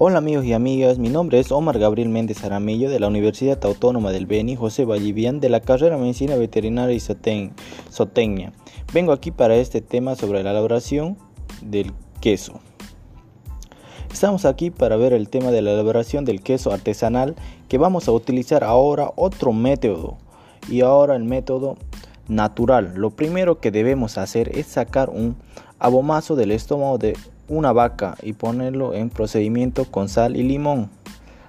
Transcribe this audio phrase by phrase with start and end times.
[0.00, 4.12] Hola amigos y amigas, mi nombre es Omar Gabriel Méndez Aramillo de la Universidad Autónoma
[4.12, 8.52] del Beni, José Vallivian de la carrera Medicina Veterinaria y Zootecnia.
[8.92, 11.18] Vengo aquí para este tema sobre la elaboración
[11.62, 12.60] del queso.
[14.12, 17.34] Estamos aquí para ver el tema de la elaboración del queso artesanal
[17.68, 20.16] que vamos a utilizar ahora otro método
[20.68, 21.76] y ahora el método
[22.28, 22.92] natural.
[22.94, 25.34] Lo primero que debemos hacer es sacar un
[25.80, 27.16] abomazo del estómago de
[27.48, 30.90] una vaca y ponerlo en procedimiento con sal y limón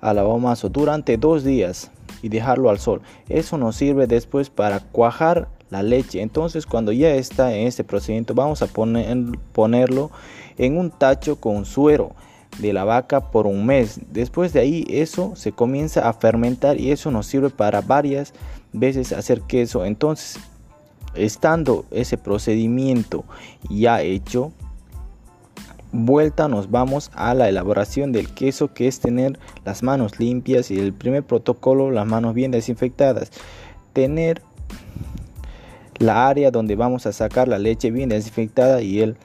[0.00, 1.90] al abomazo durante dos días
[2.22, 3.02] y dejarlo al sol.
[3.28, 6.20] Eso nos sirve después para cuajar la leche.
[6.20, 9.16] Entonces cuando ya está en este procedimiento vamos a poner,
[9.52, 10.10] ponerlo
[10.58, 12.12] en un tacho con suero
[12.58, 14.00] de la vaca por un mes.
[14.10, 18.32] Después de ahí eso se comienza a fermentar y eso nos sirve para varias
[18.72, 19.84] veces hacer queso.
[19.84, 20.38] Entonces
[21.14, 23.24] estando ese procedimiento
[23.68, 24.52] ya hecho,
[25.92, 30.78] vuelta nos vamos a la elaboración del queso que es tener las manos limpias y
[30.78, 33.30] el primer protocolo las manos bien desinfectadas.
[33.92, 34.42] Tener
[35.98, 39.16] la área donde vamos a sacar la leche bien desinfectada y el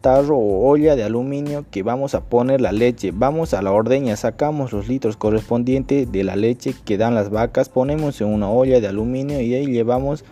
[0.00, 3.10] tarro o olla de aluminio que vamos a poner la leche.
[3.12, 7.68] Vamos a la ordeña sacamos los litros correspondientes de la leche que dan las vacas
[7.68, 10.24] ponemos en una olla de aluminio y ahí llevamos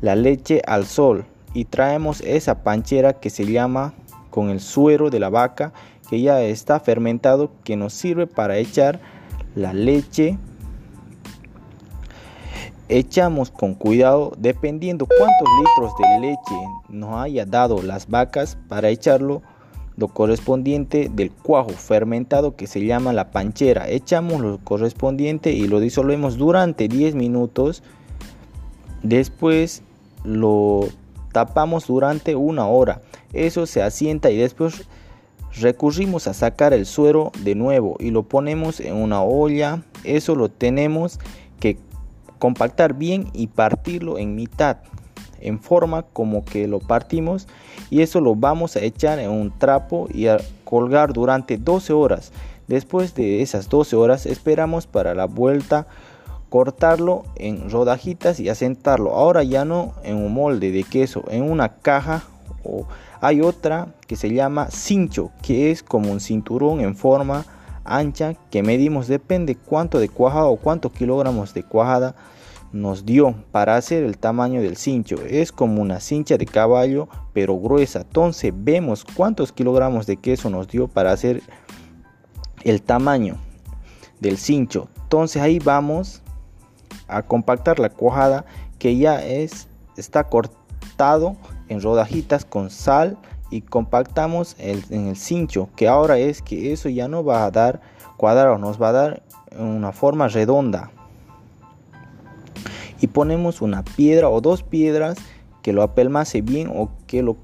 [0.00, 1.26] la leche al sol.
[1.54, 3.94] Y traemos esa panchera que se llama
[4.36, 5.72] con el suero de la vaca
[6.10, 9.00] que ya está fermentado que nos sirve para echar
[9.54, 10.36] la leche.
[12.90, 19.40] Echamos con cuidado dependiendo cuántos litros de leche nos haya dado las vacas para echarlo
[19.96, 23.88] lo correspondiente del cuajo fermentado que se llama la panchera.
[23.88, 27.82] Echamos lo correspondiente y lo disolvemos durante 10 minutos.
[29.02, 29.82] Después
[30.24, 30.90] lo
[31.36, 33.02] tapamos durante una hora.
[33.34, 34.88] Eso se asienta y después
[35.60, 39.82] recurrimos a sacar el suero de nuevo y lo ponemos en una olla.
[40.02, 41.20] Eso lo tenemos
[41.60, 41.76] que
[42.38, 44.78] compactar bien y partirlo en mitad
[45.42, 47.48] en forma como que lo partimos
[47.90, 52.32] y eso lo vamos a echar en un trapo y a colgar durante 12 horas.
[52.66, 55.86] Después de esas 12 horas esperamos para la vuelta
[56.48, 59.14] cortarlo en rodajitas y asentarlo.
[59.14, 62.22] Ahora ya no en un molde de queso, en una caja
[62.64, 62.86] o
[63.20, 67.44] hay otra que se llama cincho, que es como un cinturón en forma
[67.84, 72.14] ancha que medimos depende cuánto de cuajada o cuántos kilogramos de cuajada
[72.72, 75.16] nos dio para hacer el tamaño del cincho.
[75.28, 78.00] Es como una cincha de caballo pero gruesa.
[78.00, 81.42] Entonces vemos cuántos kilogramos de queso nos dio para hacer
[82.64, 83.36] el tamaño
[84.20, 84.88] del cincho.
[85.02, 86.22] Entonces ahí vamos
[87.08, 88.44] a compactar la cuajada
[88.78, 91.36] que ya es está cortado
[91.68, 93.16] en rodajitas con sal
[93.50, 97.80] y compactamos en el cincho que ahora es que eso ya no va a dar
[98.16, 99.22] cuadrado nos va a dar
[99.58, 100.90] una forma redonda.
[103.00, 105.18] Y ponemos una piedra o dos piedras
[105.62, 107.36] que lo apelmace bien o que lo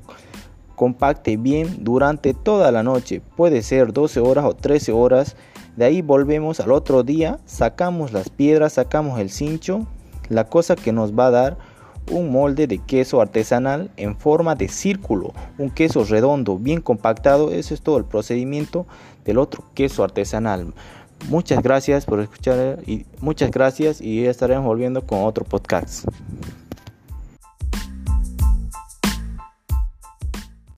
[0.77, 3.21] compacte bien durante toda la noche.
[3.37, 5.37] Puede ser 12 horas o 13 horas
[5.77, 9.87] de ahí volvemos al otro día, sacamos las piedras, sacamos el cincho,
[10.29, 11.59] la cosa que nos va a dar
[12.11, 17.53] un molde de queso artesanal en forma de círculo, un queso redondo, bien compactado.
[17.53, 18.87] Eso es todo el procedimiento
[19.25, 20.75] del otro queso artesanal.
[21.29, 26.05] Muchas gracias por escuchar y muchas gracias y estaremos volviendo con otro podcast.